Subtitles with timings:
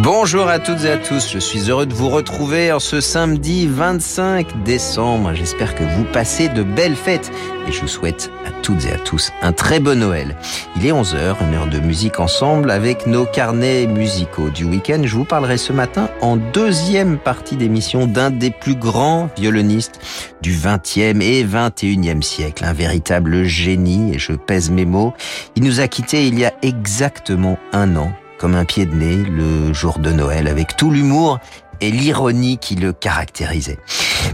[0.00, 3.66] Bonjour à toutes et à tous, je suis heureux de vous retrouver en ce samedi
[3.66, 5.34] 25 décembre.
[5.34, 7.32] J'espère que vous passez de belles fêtes
[7.66, 10.36] et je vous souhaite à toutes et à tous un très bon Noël.
[10.76, 15.02] Il est 11h, une heure de musique ensemble avec nos carnets musicaux du week-end.
[15.02, 19.98] Je vous parlerai ce matin en deuxième partie d'émission d'un des plus grands violonistes
[20.42, 25.12] du 20e et 21e siècle, un véritable génie et je pèse mes mots.
[25.56, 29.16] Il nous a quittés il y a exactement un an comme un pied de nez
[29.16, 31.38] le jour de Noël avec tout l'humour
[31.80, 33.78] et l'ironie qui le caractérisait.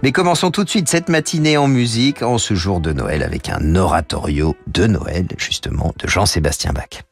[0.02, 3.48] Mais commençons tout de suite cette matinée en musique en ce jour de Noël avec
[3.48, 7.04] un oratorio de Noël justement de Jean-Sébastien Bach.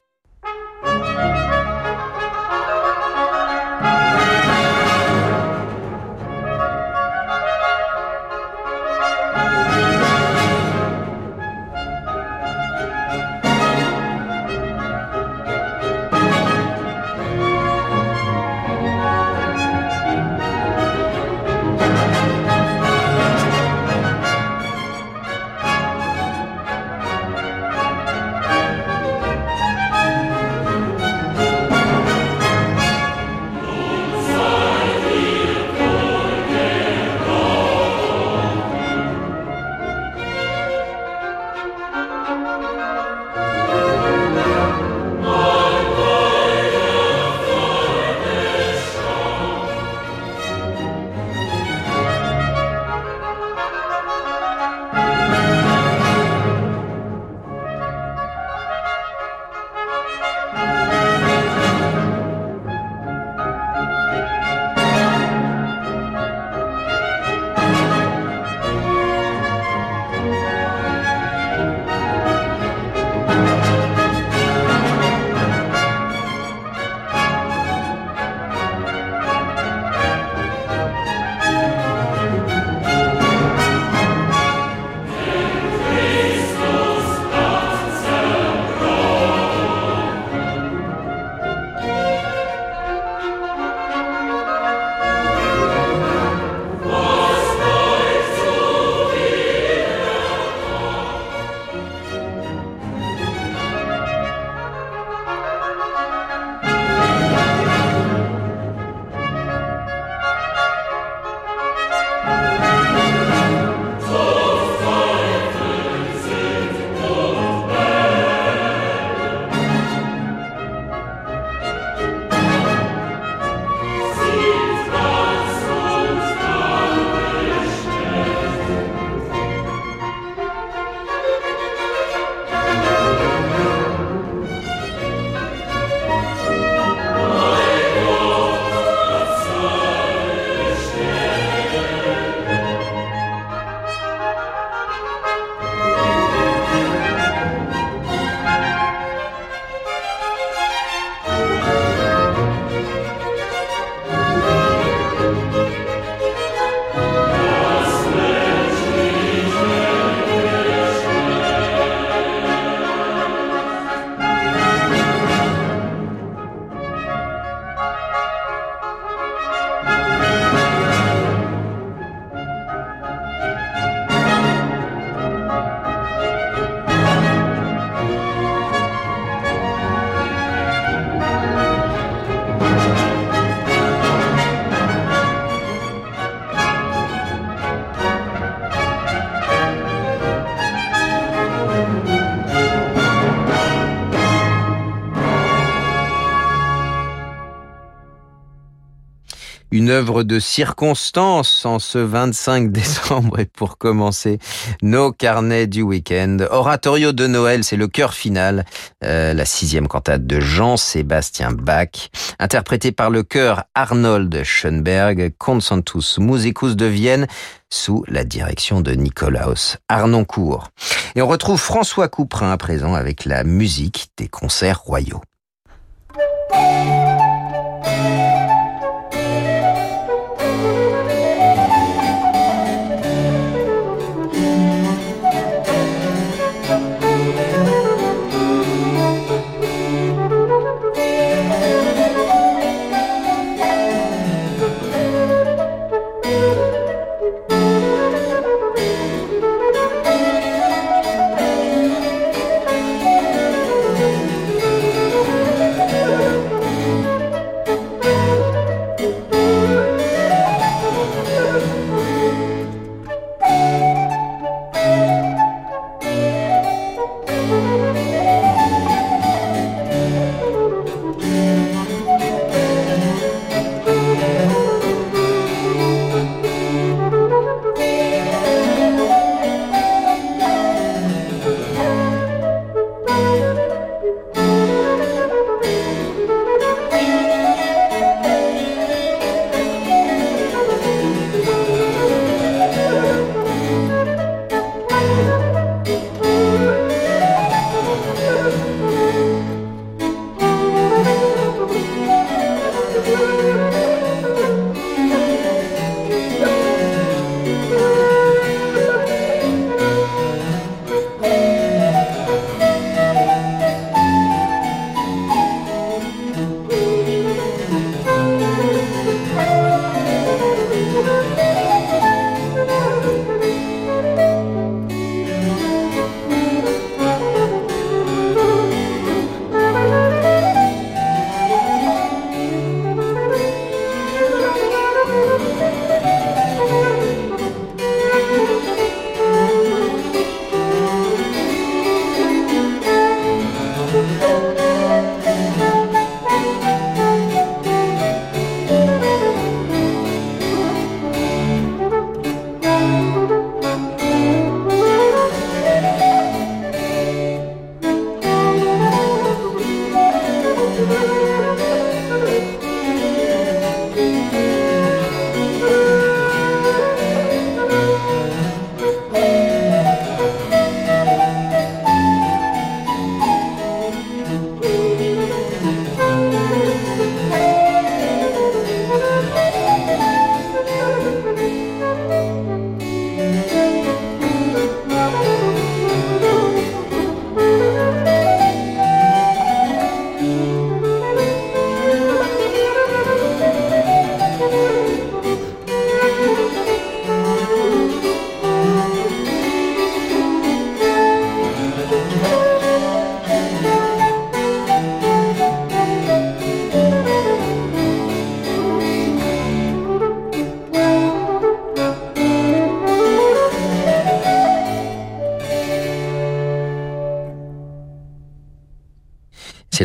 [200.03, 204.41] Œuvre de circonstance en ce 25 décembre et pour commencer
[204.83, 206.39] nos carnets du week-end.
[206.51, 208.65] Oratorio de Noël, c'est le cœur final,
[209.05, 212.11] euh, la sixième cantate de Jean-Sébastien Bach,
[212.41, 217.29] interprétée par le chœur Arnold Schoenberg, Consentus Musicus de Vienne,
[217.71, 220.71] sous la direction de Nicolaus Arnoncourt.
[221.15, 225.23] Et on retrouve François Couperin à présent avec la musique des concerts royaux.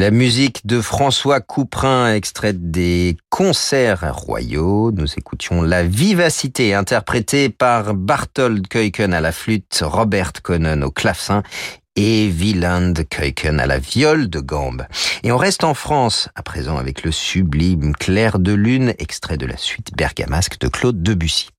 [0.08, 4.90] La musique de François Couperin, extraite des concerts royaux.
[4.94, 11.44] Nous écoutions La Vivacité, interprétée par Barthold Keuken à la flûte, Robert Conan au clavecin
[11.98, 14.86] et Wieland Keuken à la viole de gambe.
[15.24, 19.46] Et on reste en France, à présent avec le sublime Clair de Lune, extrait de
[19.46, 21.50] la suite bergamasque de Claude Debussy.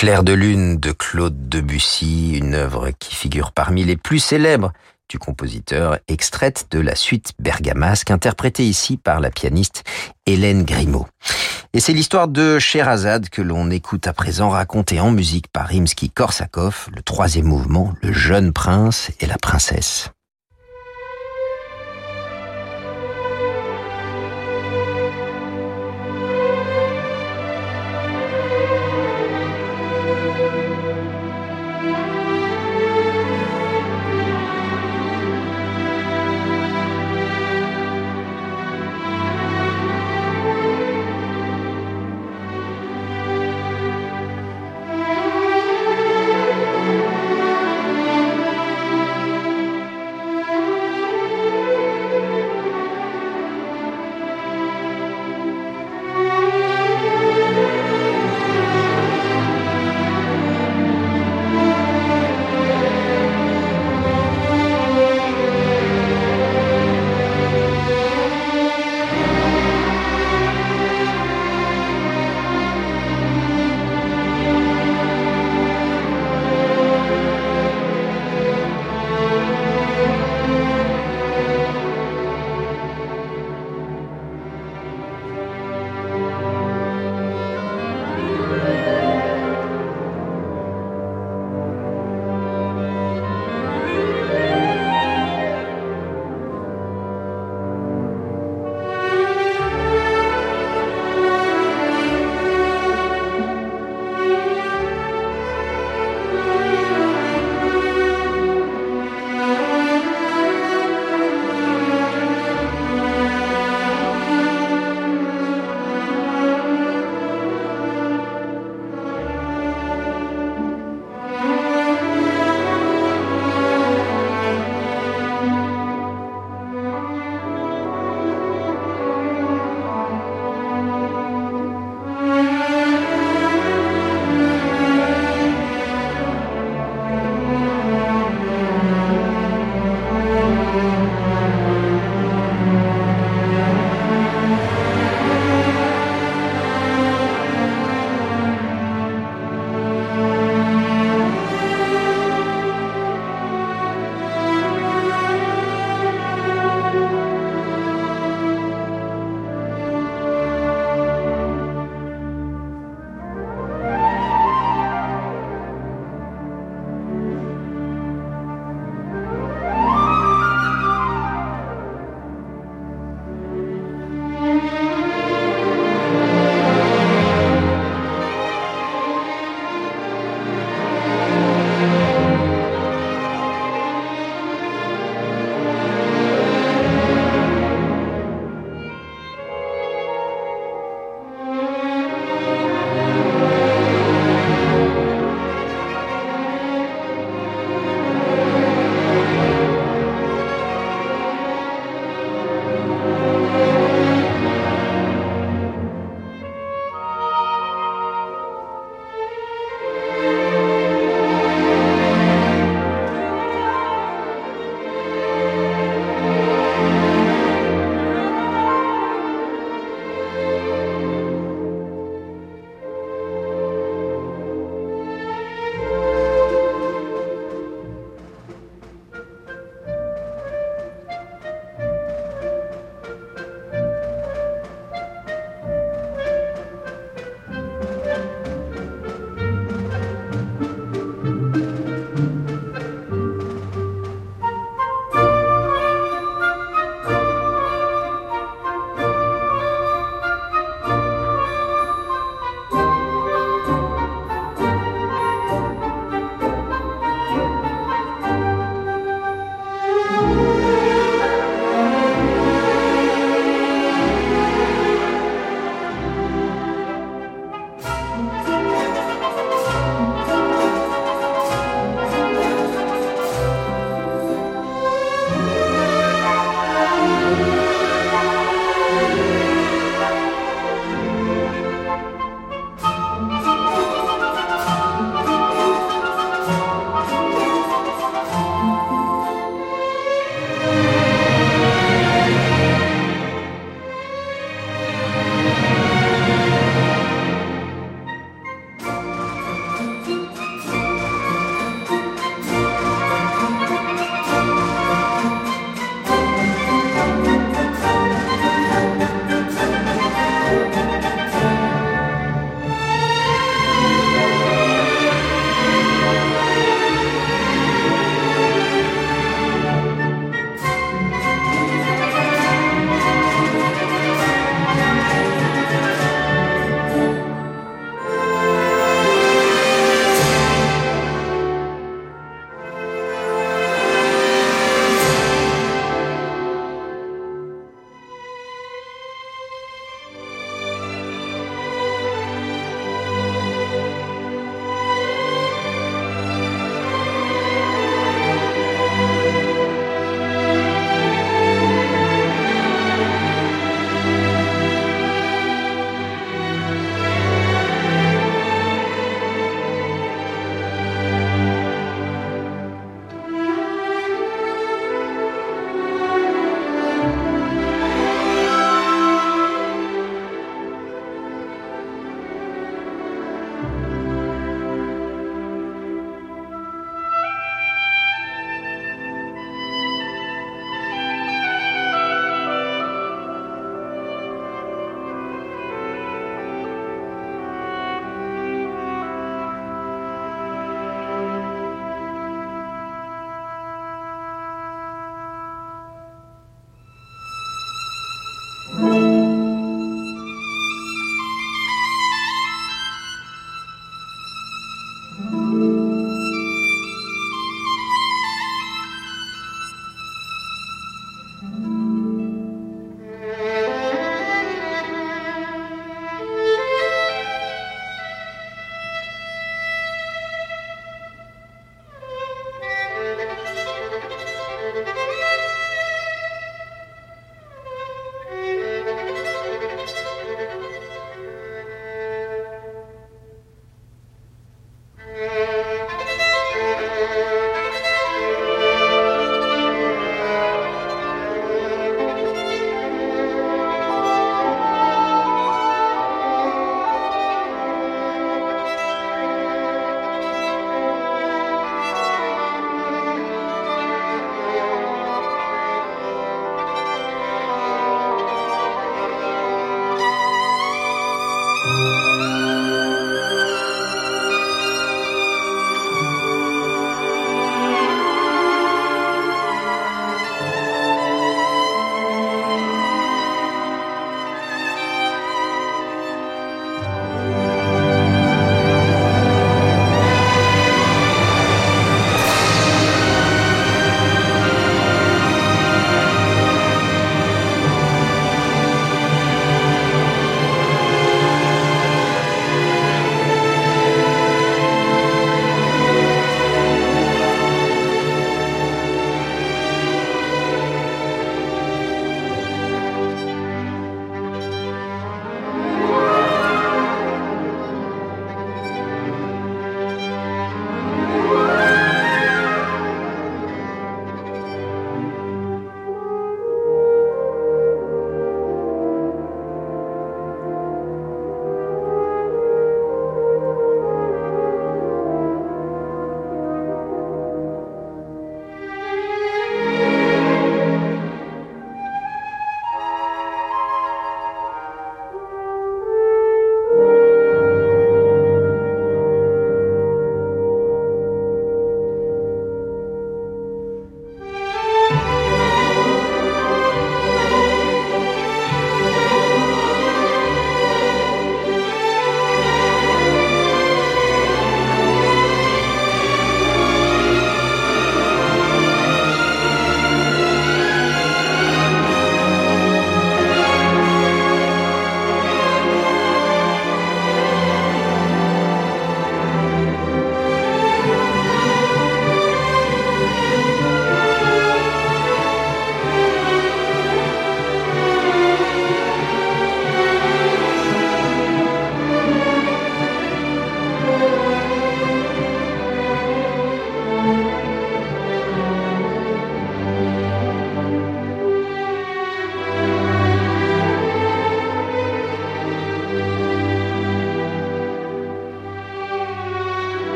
[0.00, 4.72] Clair de lune de Claude Debussy, une œuvre qui figure parmi les plus célèbres
[5.10, 9.84] du compositeur, extraite de la suite bergamasque, interprétée ici par la pianiste
[10.24, 11.06] Hélène Grimaud.
[11.74, 16.88] Et c'est l'histoire de Sherazade que l'on écoute à présent racontée en musique par Rimsky-Korsakov,
[16.96, 20.08] le troisième mouvement, le jeune prince et la princesse.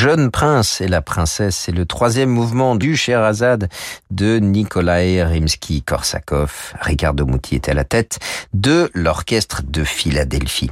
[0.00, 1.56] Jeune prince et la princesse.
[1.56, 3.68] C'est le troisième mouvement du Sherazade
[4.10, 6.72] de Nikolai Rimsky-Korsakov.
[6.80, 8.18] Ricardo Muti était à la tête
[8.54, 10.70] de l'orchestre de Philadelphie.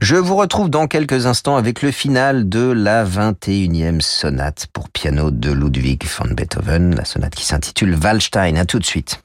[0.00, 5.30] Je vous retrouve dans quelques instants avec le final de la 21e sonate pour piano
[5.30, 8.56] de Ludwig van Beethoven, la sonate qui s'intitule Wallstein.
[8.56, 9.22] À tout de suite.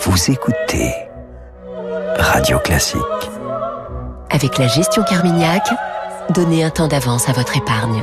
[0.00, 0.90] Vous écoutez
[2.16, 3.02] Radio Classique.
[4.30, 5.68] Avec la gestion Carmignac,
[6.32, 8.02] donnez un temps d'avance à votre épargne.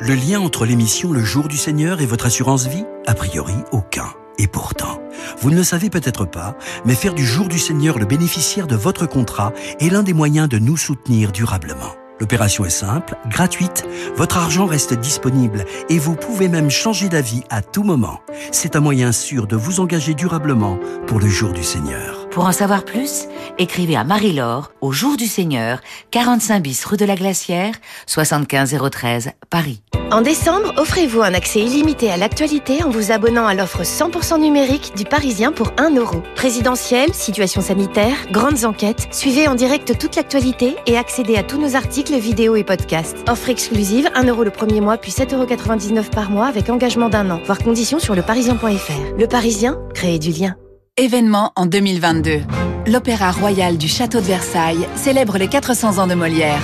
[0.00, 4.08] Le lien entre l'émission Le Jour du Seigneur et votre assurance vie A priori, aucun.
[4.38, 5.00] Et pourtant,
[5.40, 8.76] vous ne le savez peut-être pas, mais faire du Jour du Seigneur le bénéficiaire de
[8.76, 11.94] votre contrat est l'un des moyens de nous soutenir durablement.
[12.20, 13.84] L'opération est simple, gratuite,
[14.16, 18.20] votre argent reste disponible et vous pouvez même changer d'avis à tout moment.
[18.52, 22.21] C'est un moyen sûr de vous engager durablement pour le jour du Seigneur.
[22.32, 23.26] Pour en savoir plus,
[23.58, 25.80] écrivez à Marie-Laure au jour du Seigneur,
[26.12, 27.74] 45 bis rue de la Glacière,
[28.06, 29.82] 75 013 Paris.
[30.10, 34.92] En décembre, offrez-vous un accès illimité à l'actualité en vous abonnant à l'offre 100% numérique
[34.96, 36.22] du Parisien pour 1 euro.
[36.34, 41.76] Présidentielle, situation sanitaire, grandes enquêtes, suivez en direct toute l'actualité et accédez à tous nos
[41.76, 43.18] articles, vidéos et podcasts.
[43.28, 47.28] Offre exclusive, 1 euro le premier mois puis 7,99 euros par mois avec engagement d'un
[47.28, 47.42] an.
[47.44, 49.18] Voir conditions sur leparisien.fr.
[49.18, 50.56] Le Parisien, créez du lien.
[50.98, 52.42] Événement en 2022.
[52.86, 56.60] L'Opéra Royal du Château de Versailles célèbre les 400 ans de Molière.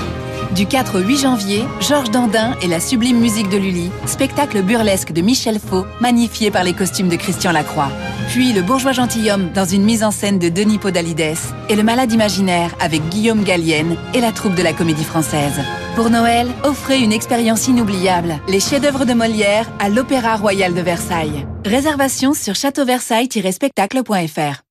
[0.54, 5.12] Du 4 au 8 janvier, Georges Dandin et la sublime musique de Lully, spectacle burlesque
[5.12, 7.90] de Michel Faux, magnifié par les costumes de Christian Lacroix.
[8.28, 11.36] Puis Le bourgeois gentilhomme dans une mise en scène de Denis Podalides
[11.68, 15.60] et Le malade imaginaire avec Guillaume Gallienne et la troupe de la Comédie Française.
[15.96, 21.46] Pour Noël, offrez une expérience inoubliable, les chefs-d'œuvre de Molière à l'Opéra Royal de Versailles.
[21.66, 24.62] Réservation sur châteauversailles-spectacle.fr.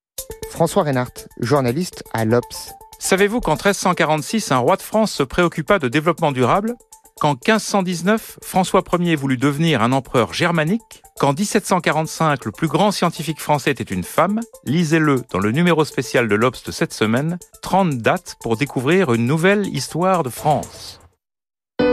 [0.50, 2.74] François Reinhardt, journaliste à l'Obs.
[3.00, 6.76] Savez-vous qu'en 1346, un roi de France se préoccupa de développement durable?
[7.20, 11.04] Qu'en 1519, François Ier voulut devenir un empereur germanique?
[11.20, 14.40] Qu'en 1745, le plus grand scientifique français était une femme?
[14.66, 19.26] Lisez-le dans le numéro spécial de l'Obs de cette semaine, 30 dates pour découvrir une
[19.26, 21.00] nouvelle histoire de France.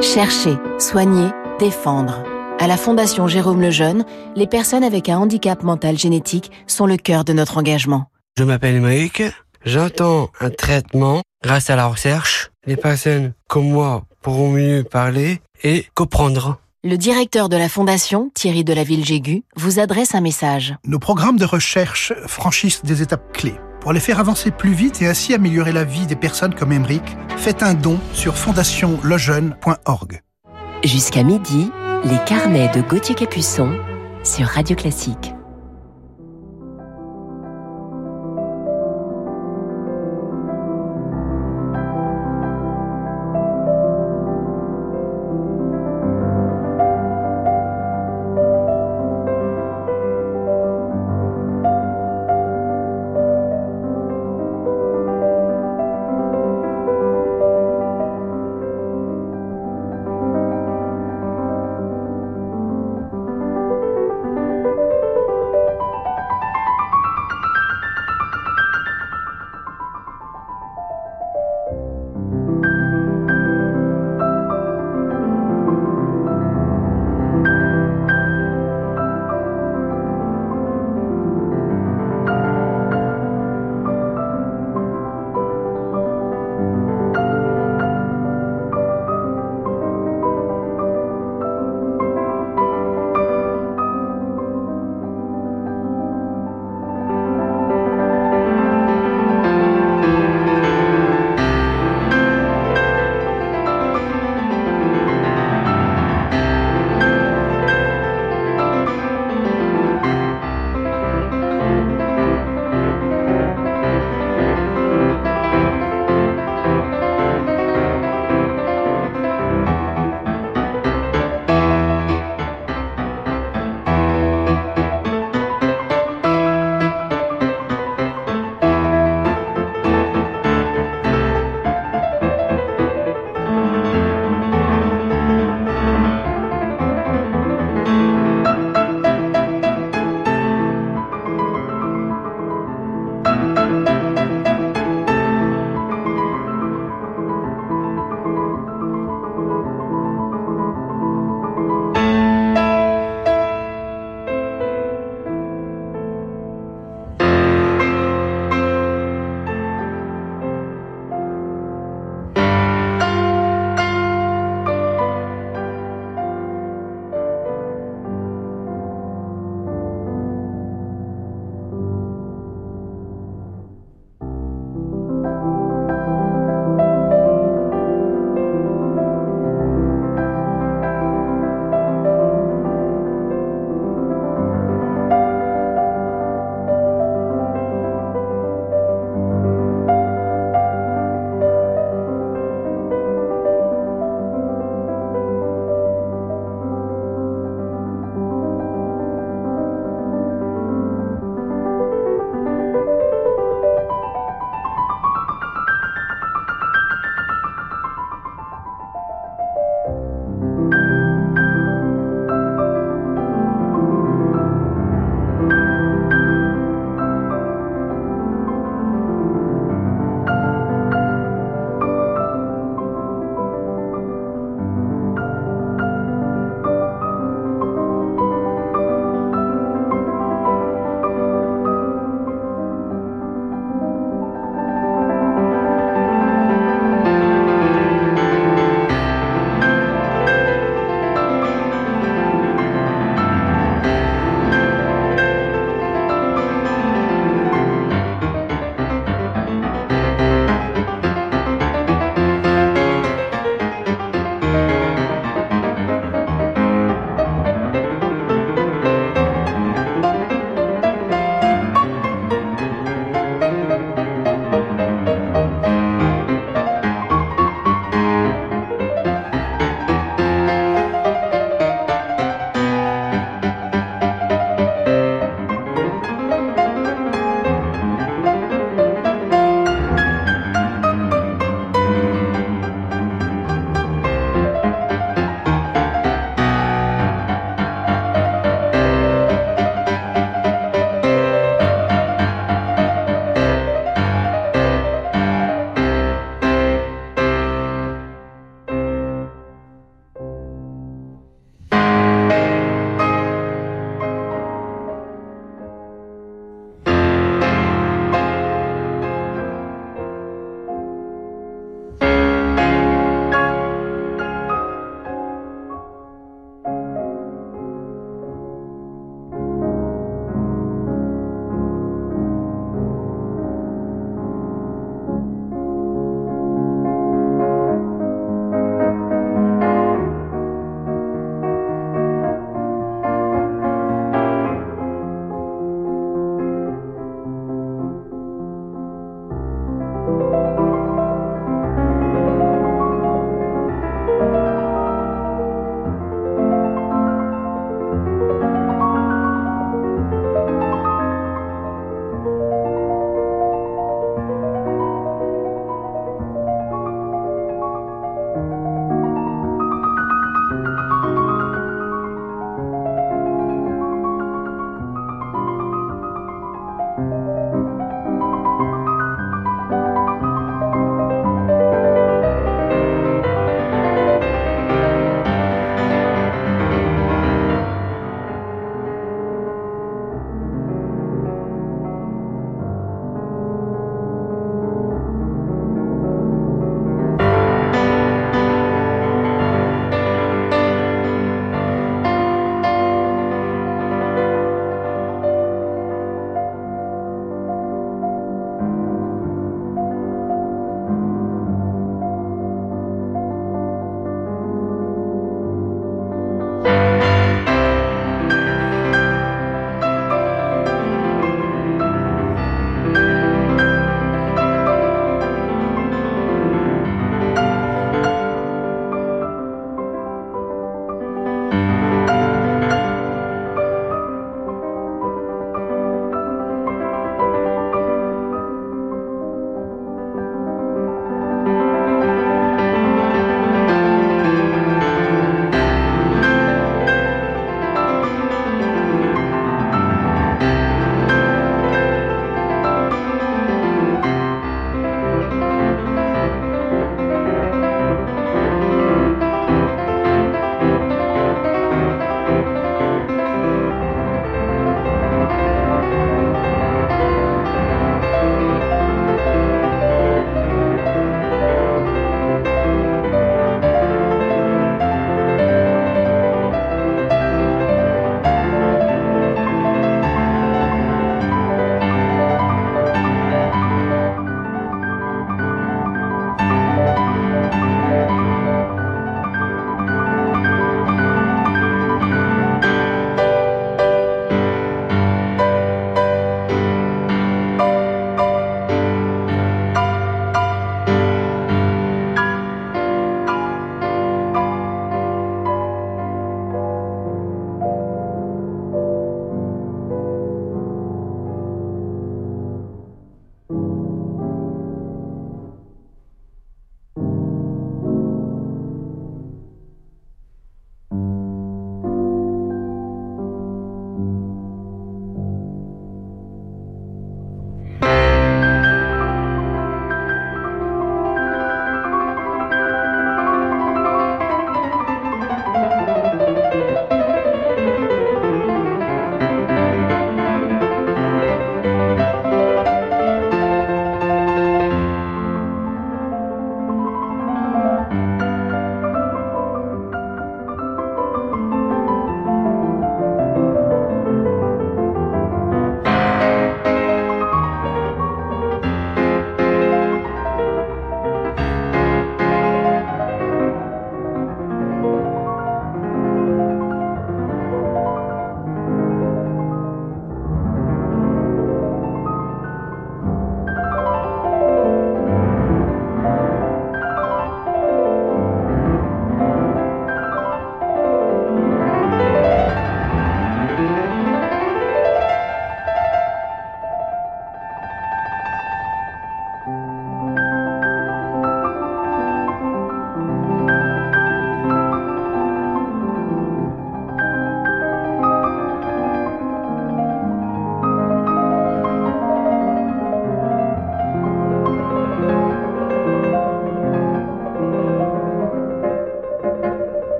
[0.00, 2.24] Chercher, soigner, défendre.
[2.58, 7.24] À la Fondation Jérôme Lejeune, les personnes avec un handicap mental génétique sont le cœur
[7.24, 8.06] de notre engagement.
[8.36, 9.22] Je m'appelle Mike.
[9.64, 12.50] J'entends un traitement grâce à la recherche.
[12.66, 16.58] Les personnes comme moi pourront mieux parler et comprendre.
[16.84, 20.74] Le directeur de la Fondation, Thierry de la Ville-Jégu, vous adresse un message.
[20.84, 23.54] Nos programmes de recherche franchissent des étapes clés.
[23.80, 27.04] Pour les faire avancer plus vite et ainsi améliorer la vie des personnes comme Emeric,
[27.36, 30.22] faites un don sur fondationlejeune.org.
[30.82, 31.70] Jusqu'à midi,
[32.04, 33.78] les carnets de Gauthier Capuçon
[34.24, 35.34] sur Radio Classique.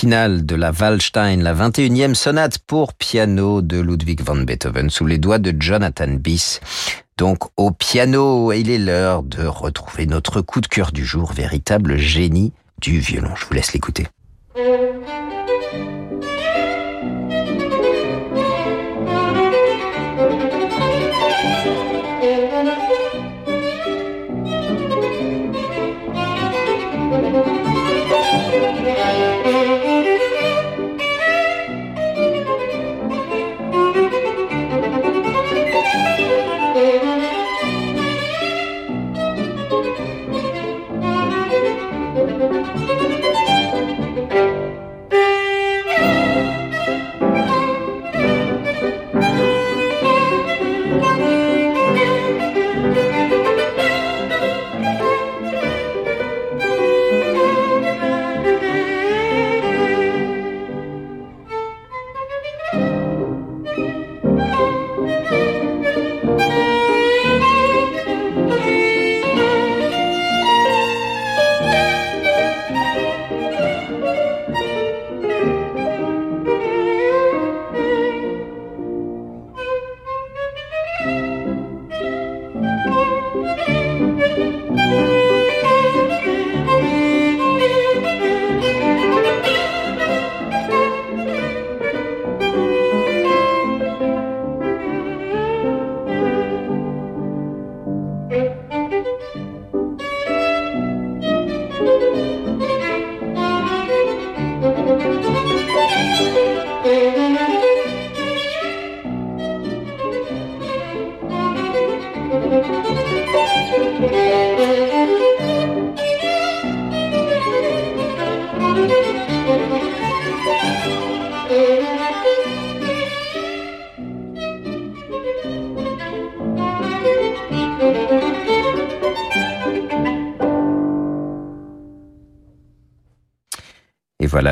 [0.00, 5.04] Le final de la Wallstein, la 21e sonate pour piano de Ludwig van Beethoven sous
[5.04, 6.60] les doigts de Jonathan Biss.
[7.18, 11.98] Donc au piano, il est l'heure de retrouver notre coup de cœur du jour, véritable
[11.98, 13.34] génie du violon.
[13.36, 14.06] Je vous laisse l'écouter.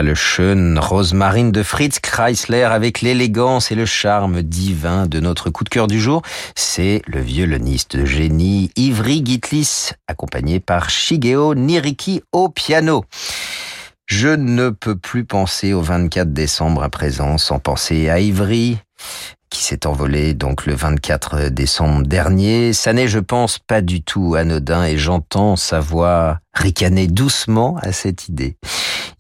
[0.03, 5.64] Le Schön Rosemarine de Fritz Kreisler avec l'élégance et le charme divin de notre coup
[5.64, 6.22] de cœur du jour.
[6.55, 13.05] C'est le violoniste de génie Ivry Gitlis, accompagné par Shigeo Niriki au piano.
[14.07, 18.78] Je ne peux plus penser au 24 décembre à présent sans penser à Ivry,
[19.51, 22.72] qui s'est envolé donc le 24 décembre dernier.
[22.72, 27.92] Ça n'est, je pense, pas du tout anodin et j'entends sa voix ricaner doucement à
[27.92, 28.57] cette idée.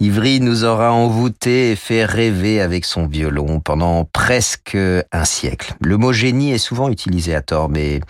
[0.00, 5.74] Ivry nous aura envoûté et fait rêver avec son violon pendant presque un siècle.
[5.80, 8.00] Le mot génie est souvent utilisé à tort, mais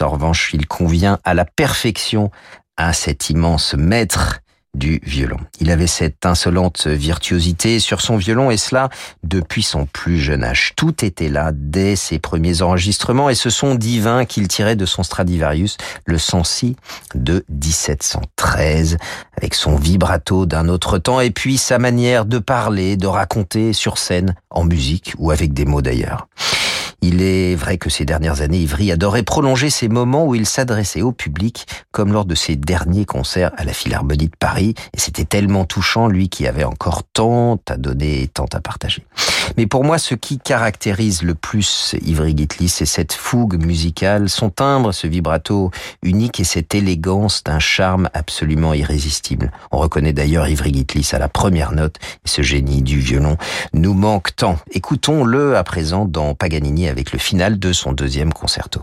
[0.00, 2.30] en revanche, il convient à la perfection
[2.76, 4.40] à cet immense maître
[4.74, 5.38] du violon.
[5.60, 8.90] Il avait cette insolente virtuosité sur son violon et cela
[9.24, 10.74] depuis son plus jeune âge.
[10.76, 15.02] Tout était là dès ses premiers enregistrements et ce son divin qu'il tirait de son
[15.02, 16.76] Stradivarius, le Sancy
[17.14, 18.98] de 1713,
[19.36, 23.98] avec son vibrato d'un autre temps et puis sa manière de parler, de raconter sur
[23.98, 26.28] scène, en musique ou avec des mots d'ailleurs.
[27.00, 31.00] Il est vrai que ces dernières années, Ivry adorait prolonger ces moments où il s'adressait
[31.00, 35.24] au public, comme lors de ses derniers concerts à la Philharmonie de Paris, et c'était
[35.24, 39.06] tellement touchant, lui qui avait encore tant à donner et tant à partager.
[39.56, 44.50] Mais pour moi, ce qui caractérise le plus Ivry Gitli, c'est cette fougue musicale, son
[44.50, 45.70] timbre, ce vibrato
[46.02, 49.52] unique et cette élégance d'un charme absolument irrésistible.
[49.70, 53.36] On reconnaît d'ailleurs Ivry Gitlis à la première note, et ce génie du violon
[53.72, 54.58] nous manque tant.
[54.72, 58.82] Écoutons-le à présent dans Paganini avec le final de son deuxième concerto.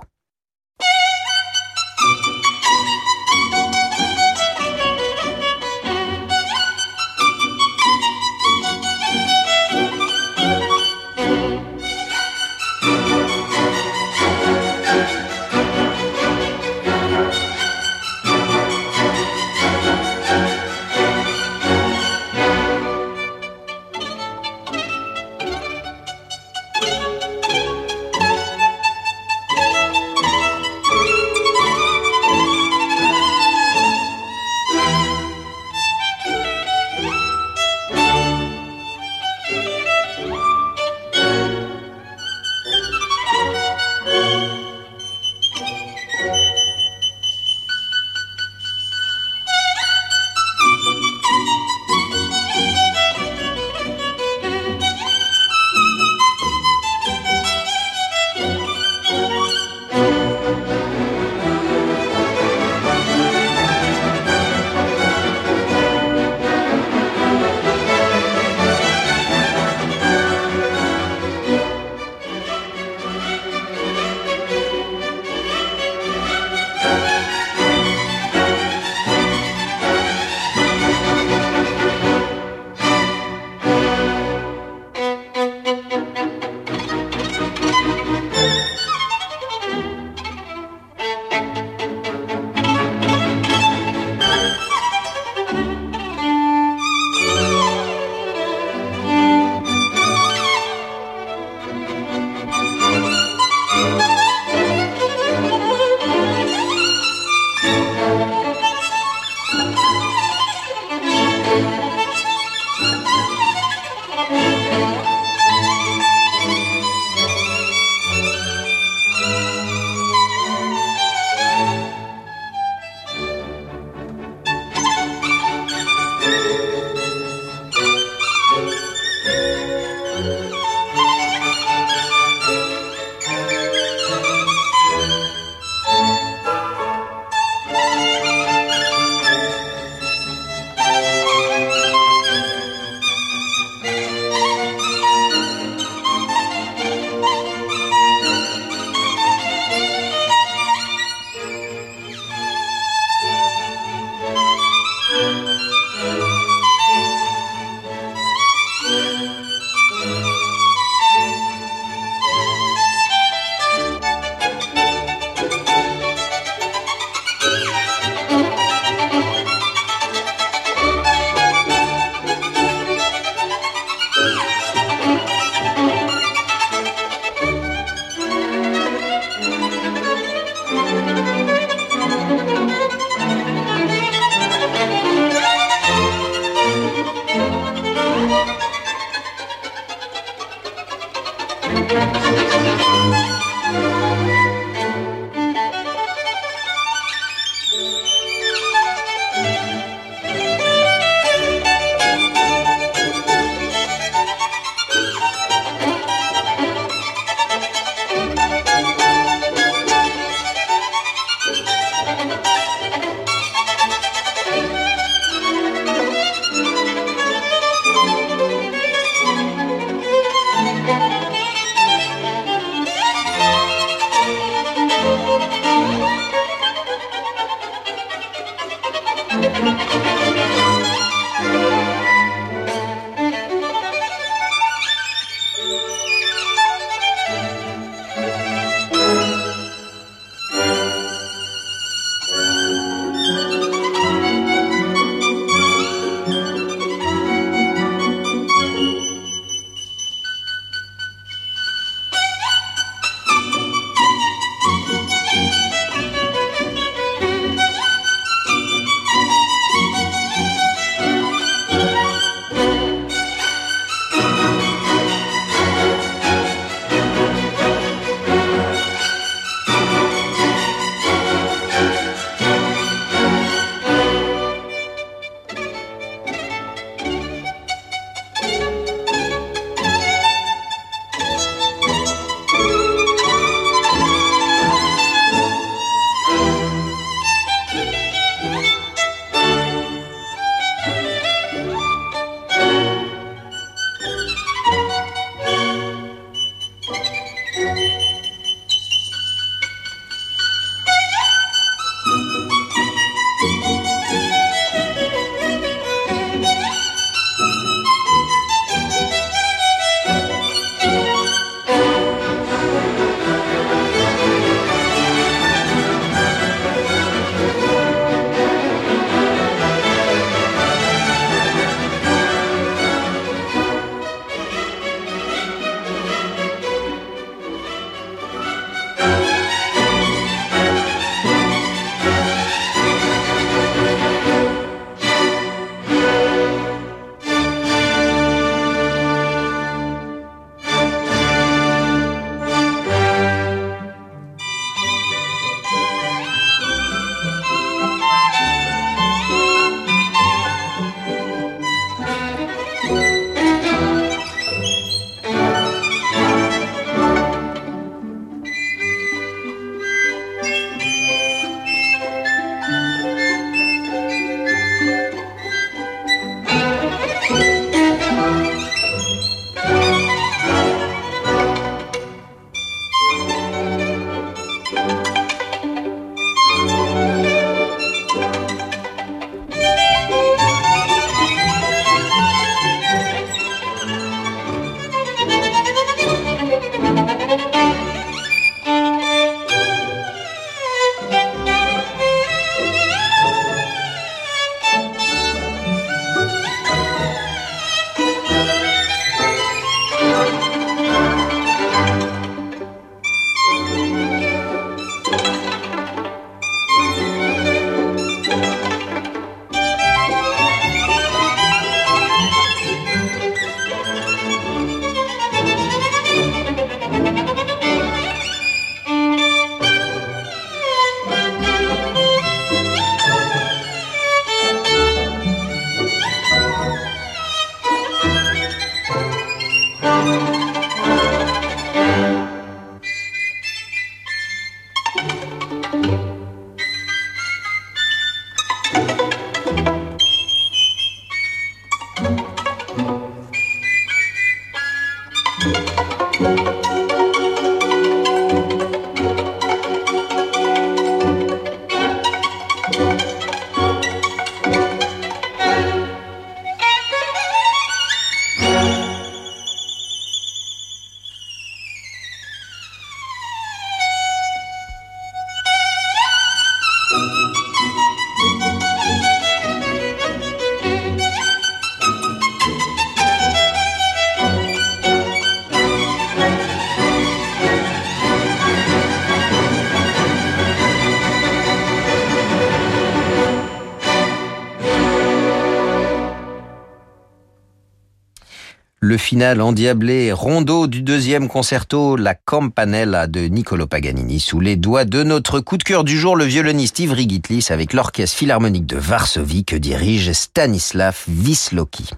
[488.96, 494.86] Le final endiablé, rondo du deuxième concerto, la Campanella de Niccolo Paganini, sous les doigts
[494.86, 498.78] de notre coup de cœur du jour, le violoniste Ivry Gitlis avec l'orchestre philharmonique de
[498.78, 501.90] Varsovie que dirige Stanislav Wisloki.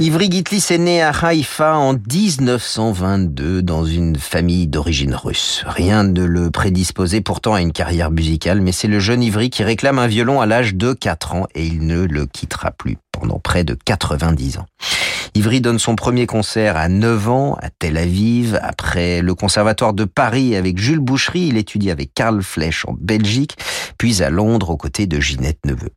[0.00, 5.62] Ivry Gitlis est né à Haïfa en 1922 dans une famille d'origine russe.
[5.66, 9.62] Rien ne le prédisposait pourtant à une carrière musicale, mais c'est le jeune Ivry qui
[9.62, 13.38] réclame un violon à l'âge de 4 ans et il ne le quittera plus pendant
[13.38, 14.66] près de 90 ans.
[15.34, 18.58] Ivry donne son premier concert à 9 ans à Tel Aviv.
[18.62, 23.56] Après le conservatoire de Paris avec Jules Boucherie, il étudie avec Karl Flech en Belgique,
[23.98, 25.90] puis à Londres aux côtés de Ginette Neveu.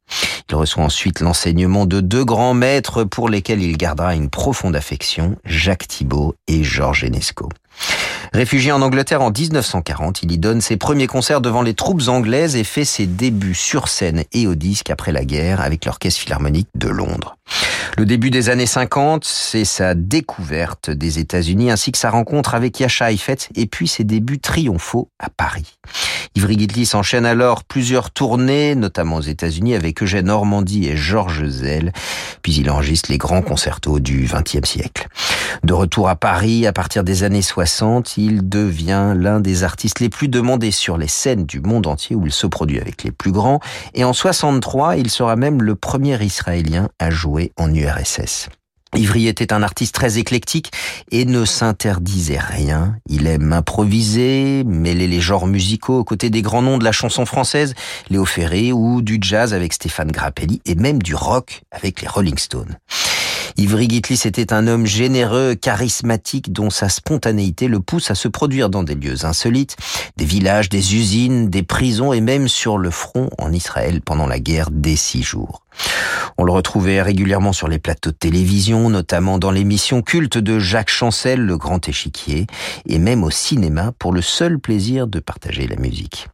[0.50, 5.36] Il reçoit ensuite l'enseignement de deux grands maîtres pour lesquels il gardera une profonde affection,
[5.46, 7.50] Jacques Thibault et Georges Enesco.
[8.34, 12.56] Réfugié en Angleterre en 1940, il y donne ses premiers concerts devant les troupes anglaises
[12.56, 16.70] et fait ses débuts sur scène et au disque après la guerre avec l'Orchestre Philharmonique
[16.76, 17.38] de Londres.
[17.98, 22.80] Le début des années 50, c'est sa découverte des États-Unis ainsi que sa rencontre avec
[22.80, 25.78] Yasha Heifetz et puis ses débuts triomphaux à Paris.
[26.36, 31.92] Ivry Gitlis enchaîne alors plusieurs tournées, notamment aux États-Unis avec Eugène Normandie et Georges Zell,
[32.44, 35.08] puis il enregistre les grands concertos du XXe siècle.
[35.64, 37.67] De retour à Paris, à partir des années 60,
[38.18, 42.26] il devient l'un des artistes les plus demandés sur les scènes du monde entier où
[42.26, 43.60] il se produit avec les plus grands,
[43.94, 48.50] et en 63, il sera même le premier Israélien à jouer en URSS.
[48.96, 50.72] Ivry était un artiste très éclectique
[51.12, 52.96] et ne s'interdisait rien.
[53.10, 57.26] Il aime improviser, mêler les genres musicaux aux côtés des grands noms de la chanson
[57.26, 57.76] française,
[58.10, 62.38] Léo Ferré ou du jazz avec Stéphane Grappelli et même du rock avec les Rolling
[62.38, 62.78] Stones.
[63.60, 68.70] Ivry Gitlis était un homme généreux, charismatique, dont sa spontanéité le pousse à se produire
[68.70, 69.76] dans des lieux insolites,
[70.16, 74.40] des villages, des usines, des prisons et même sur le front en Israël pendant la
[74.40, 75.64] guerre des six jours.
[76.38, 80.92] On le retrouvait régulièrement sur les plateaux de télévision, notamment dans l'émission culte de Jacques
[80.92, 82.46] Chancel, Le Grand Échiquier,
[82.86, 86.28] et même au cinéma pour le seul plaisir de partager la musique.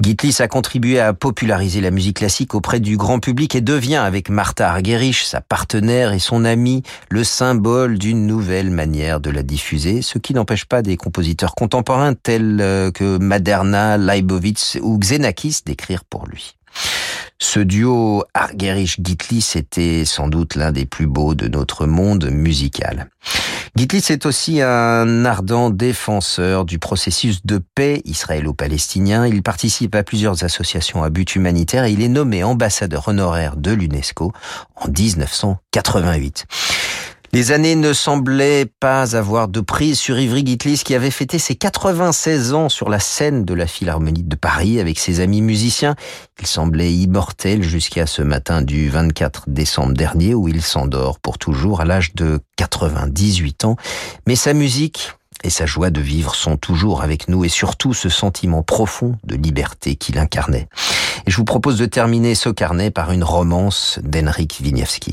[0.00, 4.28] Gitlis a contribué à populariser la musique classique auprès du grand public et devient, avec
[4.28, 10.02] Martha Argerich, sa partenaire et son amie, le symbole d'une nouvelle manière de la diffuser,
[10.02, 16.04] ce qui n'empêche pas des compositeurs contemporains tels euh, que Maderna, Leibovitz ou Xenakis d'écrire
[16.04, 16.54] pour lui.
[17.40, 23.08] Ce duo Argerich-Gitlis était sans doute l'un des plus beaux de notre monde musical.
[23.76, 29.26] Gitlis est aussi un ardent défenseur du processus de paix israélo-palestinien.
[29.26, 33.72] Il participe à plusieurs associations à but humanitaire et il est nommé ambassadeur honoraire de
[33.72, 34.32] l'UNESCO
[34.76, 36.46] en 1988.
[37.32, 41.56] Les années ne semblaient pas avoir de prise sur Ivry Gitlis qui avait fêté ses
[41.56, 45.94] 96 ans sur la scène de la Philharmonie de Paris avec ses amis musiciens.
[46.40, 51.82] Il semblait immortel jusqu'à ce matin du 24 décembre dernier où il s'endort pour toujours
[51.82, 53.76] à l'âge de 98 ans.
[54.26, 55.12] Mais sa musique
[55.44, 59.36] et sa joie de vivre sont toujours avec nous et surtout ce sentiment profond de
[59.36, 60.66] liberté qu'il incarnait.
[61.26, 65.12] Et je vous propose de terminer ce carnet par une romance d'Henrik Wieniawski.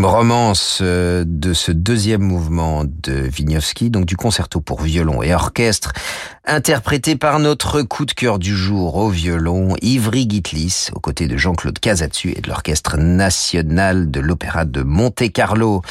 [0.00, 5.92] Romance euh, de ce deuxième mouvement de Wignowski, donc du concerto pour violon et orchestre,
[6.46, 11.36] interprété par notre coup de cœur du jour au violon, Ivry Gitlis, aux côtés de
[11.36, 15.82] Jean-Claude Casatsu et de l'Orchestre National de l'Opéra de Monte-Carlo.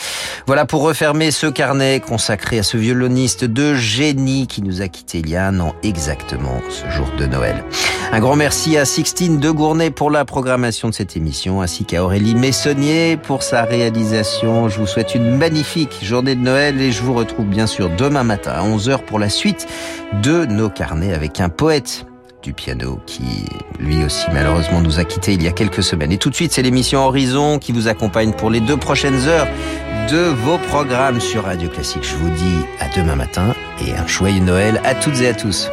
[0.47, 5.20] Voilà pour refermer ce carnet consacré à ce violoniste de génie qui nous a quitté
[5.20, 7.64] il y a un an exactement ce jour de Noël.
[8.14, 12.03] Un grand merci à Sixtine de Gournay pour la programmation de cette émission, ainsi qu'à
[12.03, 14.68] Aurélie Messonnier pour sa réalisation.
[14.68, 18.24] Je vous souhaite une magnifique journée de Noël et je vous retrouve bien sûr demain
[18.24, 19.66] matin à 11h pour la suite
[20.24, 22.05] de nos carnets avec un poète
[22.43, 23.45] du piano qui
[23.80, 26.12] lui aussi malheureusement nous a quittés il y a quelques semaines.
[26.12, 29.47] Et tout de suite, c'est l'émission Horizon qui vous accompagne pour les deux prochaines heures
[30.12, 32.03] de vos programmes sur Radio Classique.
[32.03, 33.55] Je vous dis à demain matin
[33.88, 35.70] et un joyeux Noël à toutes et à tous.